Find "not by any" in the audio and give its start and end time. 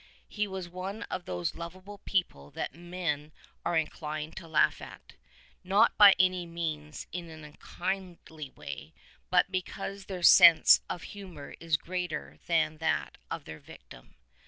5.73-6.47